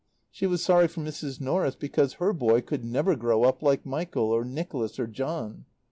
[0.31, 1.39] She was sorry for Mrs.
[1.39, 5.65] Norris because her boy could never grow up like Michael or Nicholas or John.